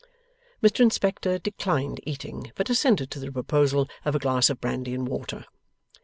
Mr 0.63 0.79
Inspector 0.79 1.37
declined 1.37 1.99
eating, 2.07 2.51
but 2.55 2.71
assented 2.71 3.11
to 3.11 3.19
the 3.19 3.31
proposal 3.31 3.87
of 4.03 4.15
a 4.15 4.19
glass 4.19 4.49
of 4.49 4.59
brandy 4.59 4.95
and 4.95 5.07
water. 5.07 5.45